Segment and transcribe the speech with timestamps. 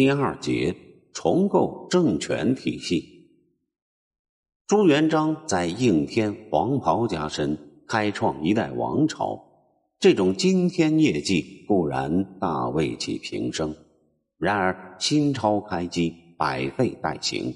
[0.00, 0.74] 第二节
[1.12, 3.04] 重构政权体系。
[4.66, 9.38] 朱元璋在应天黄袍加身，开创一代王朝，
[9.98, 13.76] 这种惊天业绩固然大为其平生。
[14.38, 17.54] 然而新朝开基，百废待兴，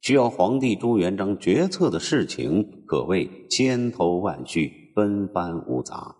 [0.00, 6.16] 需要皇帝朱元璋决策的事情可谓千头万绪，纷繁芜杂。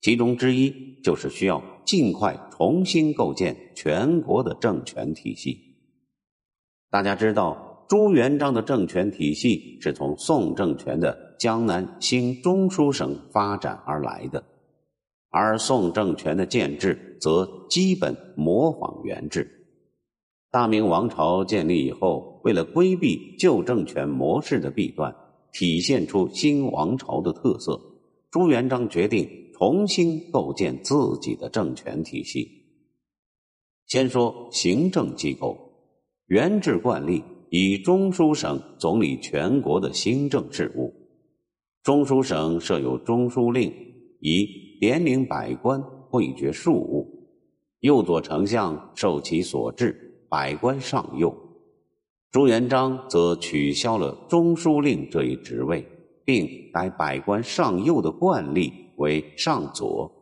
[0.00, 5.58] 其中之一就是需要尽快重新构建全国的政权体系。
[6.90, 14.42] 大家知道，朱元璋的政权体系是从宋政权的江南兴中书省发展而来的，
[15.28, 19.66] 而宋政权的建制则基本模仿元制。
[20.50, 25.14] 大明王朝建立以后，为了规避旧政权模式的弊端，
[25.52, 27.78] 体现出新王朝的特色，
[28.30, 29.28] 朱元璋决定。
[29.60, 32.48] 重新构建自己的政权体系。
[33.86, 35.54] 先说行政机构，
[36.28, 40.94] 元制惯例以中书省总理全国的行政事务。
[41.82, 43.70] 中书省设有中书令，
[44.20, 44.46] 以
[44.80, 47.28] 点领百官，会决庶务。
[47.80, 51.36] 右左丞相受其所制，百官上右。
[52.30, 55.86] 朱元璋则取消了中书令这一职位，
[56.24, 58.72] 并改百官上右的惯例。
[59.00, 60.12] 为上左，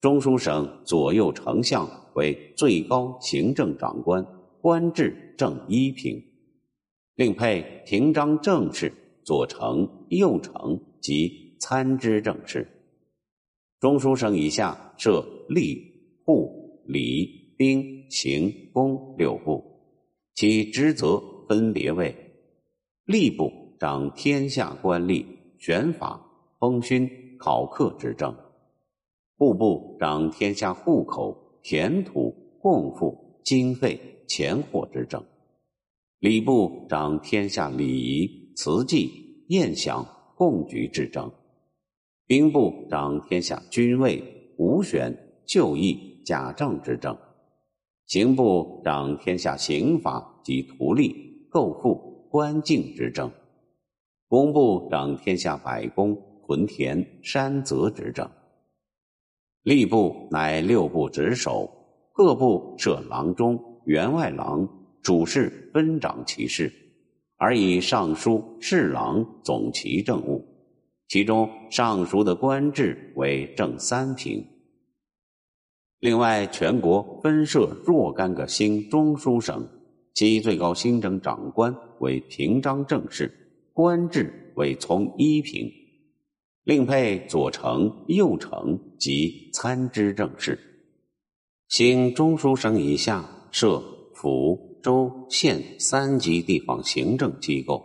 [0.00, 4.24] 中书省左右丞相为最高行政长官，
[4.60, 6.22] 官至正一品，
[7.16, 8.92] 另配平章政事、
[9.24, 12.68] 左丞、右丞及参知政事。
[13.80, 15.76] 中书省以下设吏、
[16.24, 19.64] 户、礼、兵、刑、工六部，
[20.36, 22.14] 其职责分别为：
[23.06, 25.26] 吏部掌天下官吏、
[25.58, 26.24] 选法、
[26.60, 27.27] 封勋。
[27.38, 28.34] 考课之政，
[29.38, 35.22] 户部掌天下户口、田土、贡赋、经费、钱货之政；
[36.18, 40.04] 礼部掌天下礼仪、祠祭、宴享、
[40.34, 41.30] 贡举之政；
[42.26, 45.16] 兵部掌天下军位、武选、
[45.46, 47.14] 就义、假仗之政；
[48.06, 51.14] 刑部掌天下刑法及图吏、
[51.48, 53.30] 构赋、官境之政；
[54.26, 56.20] 工部掌天下百工。
[56.48, 58.26] 屯田山泽执政，
[59.64, 61.70] 吏部乃六部职守，
[62.14, 64.66] 各部设郎中、员外郎、
[65.02, 66.72] 主事分掌其事，
[67.36, 70.42] 而以尚书、侍郎总其政务。
[71.06, 74.42] 其中尚书的官制为正三品。
[76.00, 79.68] 另外，全国分设若干个新中书省，
[80.14, 83.30] 其最高行政长官为平章政事，
[83.74, 85.70] 官制为从一品。
[86.68, 90.58] 另配左丞、右丞及参知政事。
[91.68, 93.82] 行中书省以下设
[94.14, 97.82] 府、州、县三级地方行政机构。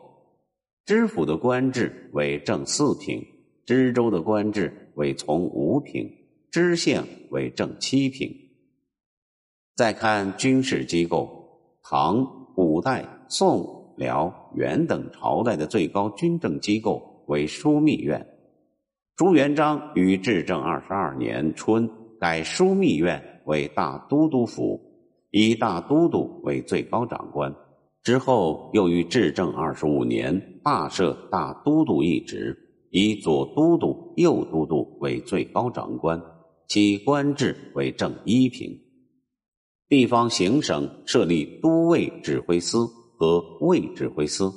[0.85, 3.25] 知府的官制为正四品，
[3.65, 6.05] 知州的官制为从五品，
[6.51, 8.29] 知县为正七品。
[9.77, 11.31] 再看军事机构，
[11.81, 18.27] 唐、五代、宋、辽、元等朝代的最高军政机构为枢密院。
[19.15, 21.87] 朱元璋于至正二十二年春
[22.19, 24.81] 改枢密院为大都督府，
[25.29, 27.53] 以大都督为最高长官。
[28.01, 32.57] 之后又于至正二十五年罢设大都督一职，
[32.89, 36.19] 以左都督、右都督为最高长官，
[36.67, 38.75] 其官制为正一品。
[39.87, 44.51] 地方行省设立都尉指挥司和卫指挥司。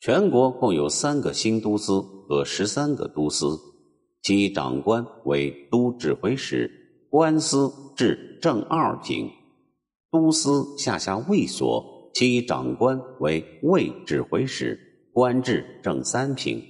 [0.00, 3.58] 全国共有三个新都司和十三个都司，
[4.22, 6.70] 其长官为都指挥使，
[7.10, 9.28] 官司至正二品；
[10.12, 14.78] 都司下辖卫所，其长官为卫指挥使，
[15.12, 16.62] 官至正三品；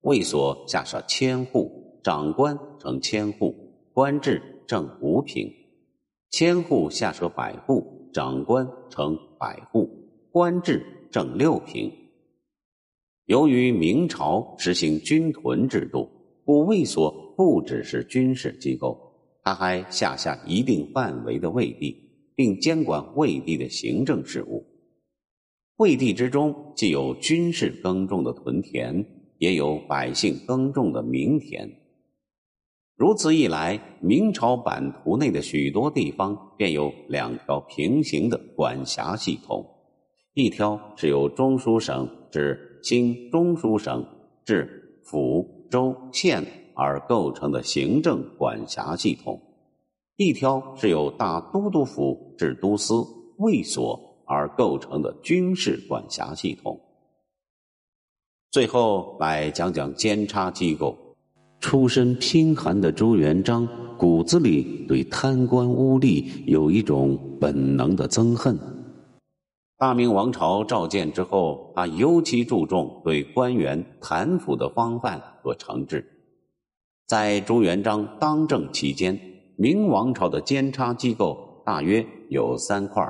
[0.00, 3.54] 卫所下设千户，长官称千户，
[3.94, 5.46] 官至正五品；
[6.32, 9.88] 千户下设百户，长官称百户，
[10.32, 11.92] 官至正六品。
[13.30, 16.10] 由于明朝实行军屯制度，
[16.44, 19.00] 故卫所不只是军事机构，
[19.44, 21.96] 他还下辖一定范围的卫地，
[22.34, 24.66] 并监管卫地的行政事务。
[25.76, 29.06] 卫地之中既有军事耕种的屯田，
[29.38, 31.70] 也有百姓耕种的民田。
[32.96, 39.64] 如此一来，明朝版图内的许多地方便有两条平行的管辖系统：
[40.34, 42.66] 一条是由中书省至。
[42.82, 44.04] 经中书省
[44.44, 46.44] 至府、州、县
[46.74, 49.40] 而构成的行政管辖系统，
[50.16, 52.94] 一条是由大都督府至都司
[53.38, 56.80] 卫所而构成的军事管辖系统。
[58.50, 60.96] 最后来讲讲监察机构。
[61.60, 63.68] 出身贫寒的朱元璋
[63.98, 68.58] 骨子里对贪官污吏有一种本能的憎恨。
[69.80, 76.04] 大明王朝召见之后，他尤其注重对官员贪腐的防范和惩治。
[77.06, 79.18] 在朱元璋当政期间，
[79.56, 83.02] 明王朝的监察机构大约有三块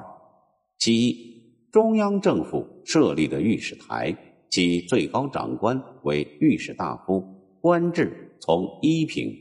[0.78, 4.16] 其一，中央政府设立的御史台，
[4.48, 7.20] 其最高长官为御史大夫，
[7.60, 9.34] 官制从一品。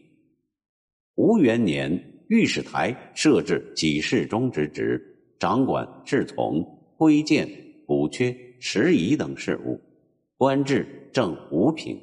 [1.13, 4.99] 吴元年，御史台设置给事中之职，
[5.37, 6.65] 掌管侍从、
[6.99, 7.47] 规谏、
[7.87, 9.79] 补缺、拾遗等事务，
[10.35, 11.97] 官制正五品。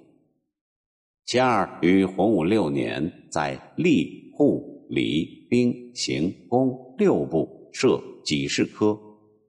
[1.27, 4.75] 其二，于洪武六年，在吏、户。
[4.89, 8.97] 礼、兵、刑、工六部设给事科，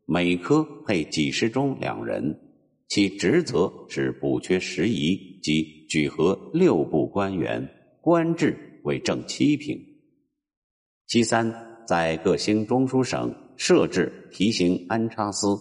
[0.08, 2.36] 每科配给事中两人，
[2.88, 7.70] 其职责是补缺拾遗及举核六部官员，
[8.02, 9.80] 官制为正七品。
[11.06, 11.54] 其三，
[11.88, 15.58] 在各兴中书省设置提刑安插司，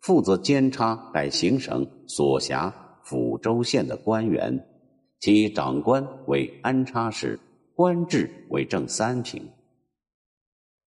[0.00, 2.74] 负责监察该行省所辖
[3.04, 4.66] 府州县的官员，
[5.20, 7.38] 其长官为安插使。
[7.74, 9.50] 官制为正三品。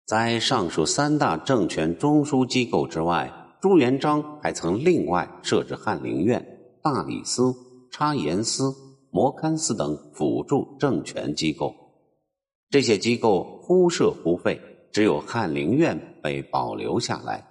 [0.06, 3.30] 在上述三大政权中枢机构之外，
[3.60, 6.42] 朱元璋还曾另外设置翰林院、
[6.81, 7.54] 大理司、
[7.92, 8.74] 察言司、
[9.12, 11.75] 摩勘司等辅助政权机构。
[12.69, 14.57] 这些机构忽设忽废，
[14.92, 17.45] 只有翰林院被保留下来。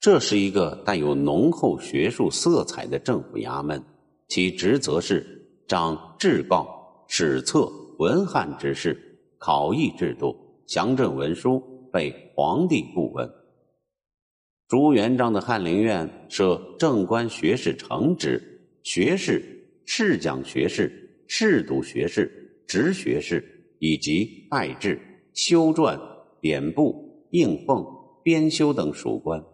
[0.00, 3.82] 这是一个带有浓厚学术色彩的政府衙门，
[4.28, 5.24] 其职责是
[5.66, 7.70] 掌制告、史册。
[7.98, 8.94] 文翰之事、
[9.38, 10.36] 考议制度、
[10.66, 13.26] 详政文书，被皇帝顾问。
[14.68, 19.42] 朱元璋的翰林院设正官学士承旨、学士、
[19.86, 22.30] 侍讲学士、侍读学士、
[22.68, 23.42] 直学士
[23.78, 25.00] 以及拜制、
[25.32, 25.98] 修撰、
[26.46, 27.84] 典部、应奉、
[28.22, 29.44] 编修等属官。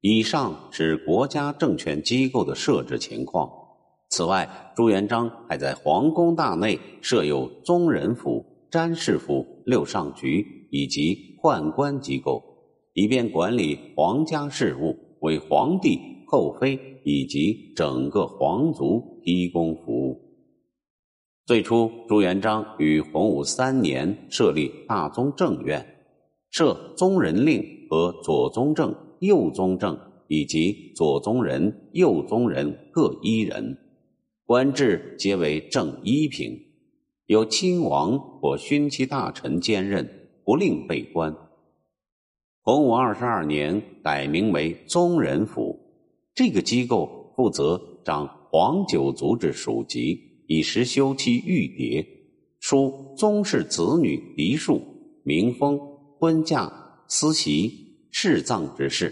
[0.00, 3.48] 以上是国家政权机构的设置情况。
[4.08, 12.42] 此外，朱元璋还在皇宫大内设有宗人府、詹事府、六上局以及宦官机构，
[12.94, 15.96] 以便管理皇家事务，为皇帝、
[16.26, 20.20] 后妃以及整个皇族提供服务。
[21.46, 25.99] 最初，朱元璋于洪武三年设立大宗正院，
[26.50, 29.98] 设宗人令和左宗正、右宗正
[30.28, 33.78] 以及左宗人、右宗人各一人。
[34.44, 36.60] 官制皆为正一品，
[37.26, 41.32] 由亲王或勋戚大臣兼任，不令备官。
[42.62, 45.78] 洪武二十二年改名为宗人府，
[46.34, 52.06] 这个机构负责掌皇九族之属籍，以实修期玉牒，
[52.58, 54.82] 书宗室子女嫡庶、
[55.22, 55.80] 名封、
[56.20, 56.70] 婚嫁、
[57.08, 59.10] 私席、侍葬之事。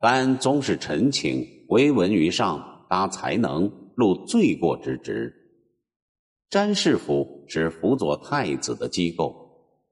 [0.00, 3.70] 凡宗室陈请，唯闻于上，达才能。
[3.94, 5.32] 录罪过之职，
[6.50, 9.32] 詹事府是辅佐太子的机构。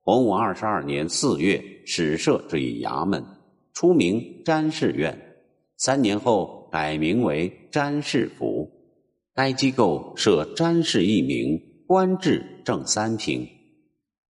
[0.00, 3.24] 洪武二十二年四月始设这一衙门，
[3.72, 5.16] 初名詹事院。
[5.76, 8.68] 三年后改名为詹事府。
[9.36, 13.48] 该机构设詹事一名，官至正三品，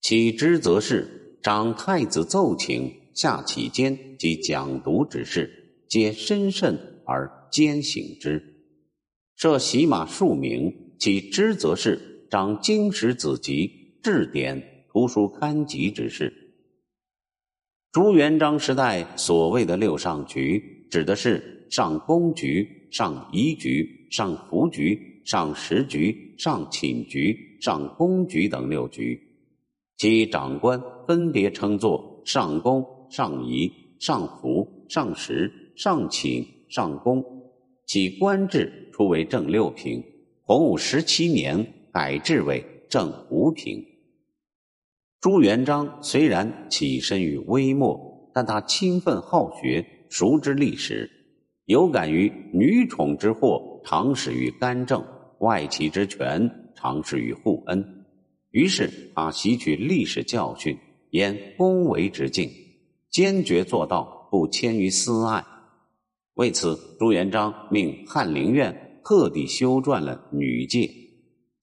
[0.01, 8.43] 其职责是掌太子奏请、下启监及讲读之事，皆深慎而兼行之。
[9.35, 16.33] 设喜马数名，其职责是掌经史子集、制典、图书刊集之事。
[17.91, 29.19] 朱元璋时代所谓的六上局，指的是上公局、上仪局、上福局、上食局、上寝局、上公局等六局，
[29.99, 37.21] 其长官分别称作上公、上仪、上福、上食、上寝、上公，
[37.85, 38.87] 其官制。
[38.93, 40.03] 初为正六品，
[40.43, 43.81] 洪武十七年改制为正五品。
[45.21, 51.09] 朱元璋虽然起身于微末，但他勤奋好学，熟知历史，
[51.63, 55.01] 有感于女宠之祸常始于干政，
[55.39, 57.98] 外戚之权常始于护恩，
[58.51, 60.77] 于是他吸取历史教训，
[61.11, 62.49] 沿恭维之境，
[63.09, 65.45] 坚决做到不迁于私爱。
[66.35, 68.85] 为此，朱元璋命翰林院。
[69.01, 70.87] 特地修撰了女诫，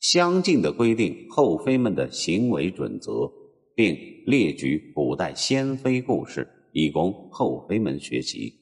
[0.00, 3.30] 相近的规定后妃们的行为准则，
[3.72, 8.52] 并列举古代先妃故事，以供后妃们学习。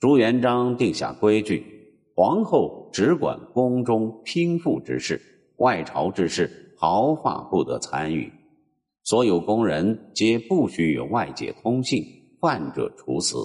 [0.00, 1.62] 朱元璋定下规矩：
[2.14, 5.20] 皇后只管宫中嫔妇之事，
[5.56, 8.32] 外朝之事毫发不得参与。
[9.02, 12.02] 所有宫人皆不许与外界通信，
[12.40, 13.36] 犯者处死。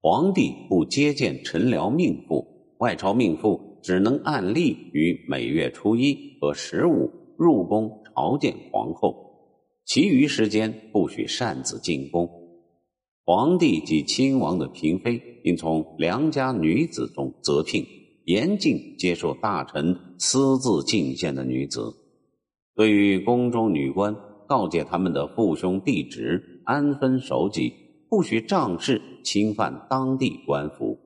[0.00, 2.46] 皇帝不接见臣僚命妇，
[2.78, 9.14] 外朝命妇只能按例于每月初一和十五入宫朝见皇后，
[9.84, 12.28] 其余时间不许擅自进宫。
[13.26, 17.84] 皇帝及亲王的嫔妃应从良家女子中择聘，
[18.24, 21.94] 严禁接受大臣私自进献的女子。
[22.74, 24.16] 对于宫中女官，
[24.46, 27.72] 告诫他们的父兄弟侄安分守己，
[28.08, 30.98] 不许仗势侵犯当地官府。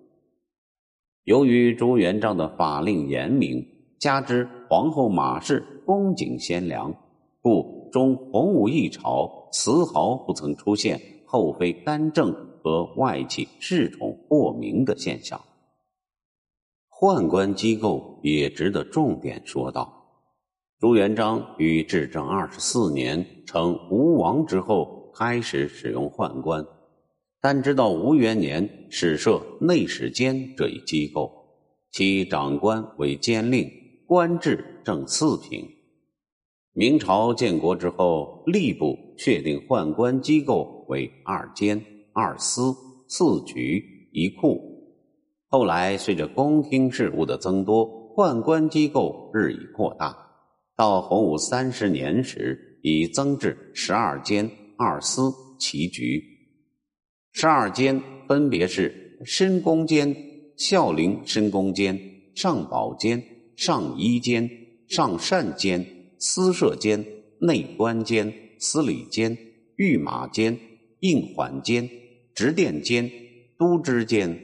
[1.25, 3.67] 由于朱元璋的法令严明，
[3.99, 6.95] 加之皇后马氏恭敬贤良，
[7.43, 15.39] 故中洪武一朝丝毫不曾出现后妃干政和外戚恃宠过名的现象。
[17.01, 19.95] 宦官机构也值得重点说道。
[20.81, 26.67] 朱元璋于至正二十四年称吴王之后，开始使用宦官，
[27.41, 31.31] 但直到吴元年始设内史监这一机构，
[31.93, 33.71] 其长官为监令，
[34.05, 35.69] 官至正四品。
[36.73, 41.81] 明朝建国之后，吏部确定宦官机构为二监、
[42.13, 42.75] 二司、
[43.07, 44.68] 四局、一库。
[45.51, 50.15] 后来随着宫廷事务的增多，宦官机构日益扩大。
[50.77, 56.23] 到洪武三十年时，已增至十二监、二司、七局。
[57.33, 60.15] 十二监分别是深宫监、
[60.59, 61.99] 孝陵深宫监、
[62.35, 63.23] 上宝监、
[63.57, 64.49] 上衣监、
[64.87, 65.85] 上善监、
[66.19, 67.03] 司设监、
[67.41, 69.37] 内官监、司礼监、
[69.77, 70.59] 御马监、
[71.01, 71.89] 应缓监、
[72.35, 73.11] 直殿监、
[73.59, 74.39] 都知监。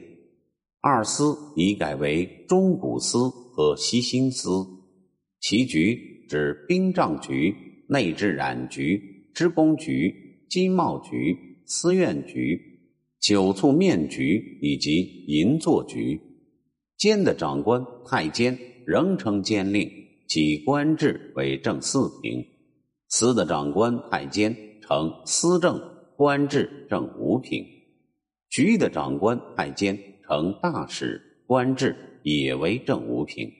[0.87, 4.49] 二司已改为中古司和西兴司。
[5.39, 6.13] 其局。
[6.27, 7.55] 指兵帐局、
[7.87, 10.11] 内治染局、织工局、
[10.49, 11.37] 金贸局、
[11.67, 12.59] 司院局、
[13.19, 16.19] 酒醋面局以及银座局。
[16.97, 19.87] 监的长官太监仍称监令，
[20.27, 22.43] 其官制为正四品；
[23.09, 25.79] 司的长官太监称司正，
[26.17, 27.63] 官制正五品；
[28.49, 29.95] 局的长官太监
[30.27, 33.51] 成大使，官制也为正五品。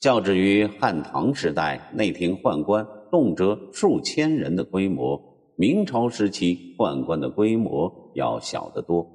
[0.00, 5.20] 较之于汉唐时代内廷宦官动辄数千人的规模，
[5.56, 9.06] 明朝时期宦官的规模要小得多。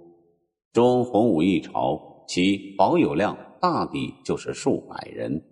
[0.73, 5.43] 中洪武一朝，其保有量大抵就是数百人。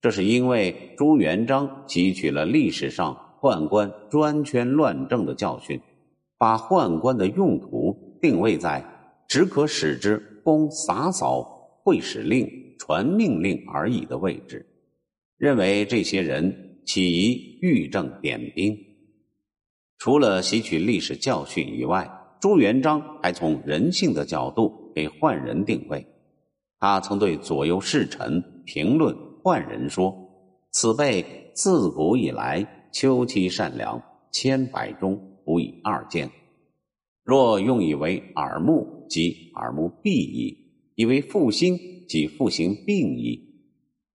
[0.00, 5.80] 这是因为朱元璋汲取了历史上宦官专权乱政的教训，
[6.38, 8.82] 把宦官的用途定位在
[9.28, 12.46] 只可使之供洒扫、会使令。
[12.76, 14.66] 传命令而已的位置，
[15.38, 18.76] 认为这些人起于御政点兵。
[19.96, 22.06] 除了吸取历史教训以外，
[22.38, 26.04] 朱元璋还从人性的角度给宦人定位。
[26.78, 30.14] 他曾对左右侍臣评论宦人说
[30.70, 36.30] ：“此辈自古以来秋期善良，千百中不以二见。
[37.24, 40.56] 若用以为耳目，即耳目闭矣；
[40.94, 43.40] 以为复心。”即复行病矣，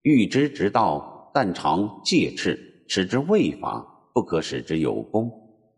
[0.03, 5.33] 欲知之道，但常戒斥，使之未法，不可使之有功。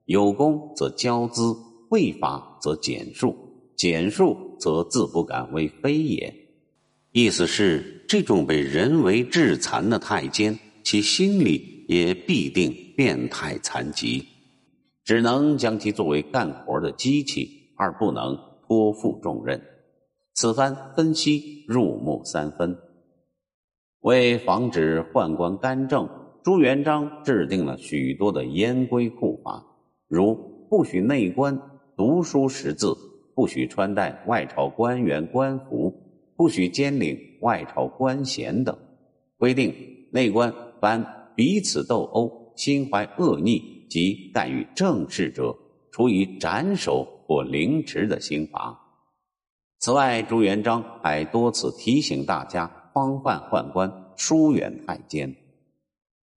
[0.06, 1.54] 有功则骄资，
[1.90, 3.36] 未法则减数，
[3.76, 6.34] 减数则自不敢为非也。
[7.12, 14.26] 意思是，这种被人为致残的太监，其心里也必定变态残疾，
[15.10, 19.60] 只能将其作为干活的机器，而不能托付重任。
[20.34, 22.78] 此番分析入木三分，
[24.02, 26.08] 为防止宦官干政，
[26.44, 29.66] 朱元璋制定了许多的严规酷法，
[30.06, 30.32] 如
[30.70, 31.60] 不许内官
[31.96, 32.96] 读书识字，
[33.34, 35.92] 不许穿戴外朝官员官服，
[36.36, 38.78] 不许兼领外朝官衔等。
[39.38, 39.74] 规定
[40.12, 45.54] 内官凡彼此斗殴、心怀恶逆及干预政事者，
[45.90, 48.80] 处以斩首或凌迟的刑罚。
[49.80, 55.34] 此外，朱元璋还多次提醒大家防范宦官、疏远太监。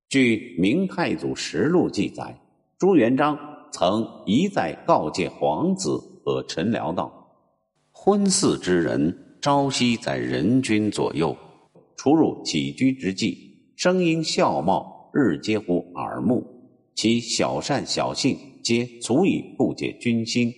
[0.08, 2.40] 据《明太祖实录》记载，
[2.78, 3.38] 朱元璋
[3.72, 7.10] 曾一再告诫皇子和臣僚道
[7.90, 11.36] ：“婚嗣之人，朝夕在人君左右，
[11.96, 13.36] 出入起居之际，
[13.74, 16.46] 声音笑貌，日皆乎耳目，
[16.94, 20.52] 其小善小信，皆足以不解君心，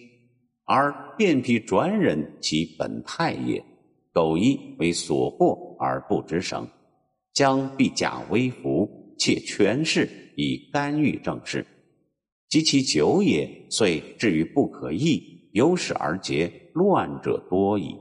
[0.64, 3.64] 而变辟转忍其本态也。
[4.12, 6.68] 苟一为所获而不知省，
[7.32, 8.88] 将必假微服，
[9.18, 11.66] 且权势以干预政事，
[12.48, 17.96] 及其久也，遂至于不可议，由始而结，乱者多矣。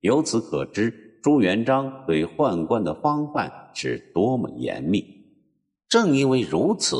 [0.00, 5.04] 由此可知，朱元璋对宦官的防范是多么严密。
[5.88, 6.96] 正因为如此，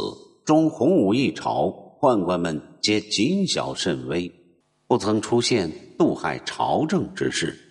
[0.47, 1.65] 中洪武一朝，
[1.99, 4.33] 宦官们皆谨小慎微，
[4.87, 7.66] 不曾出现毒害朝政之事。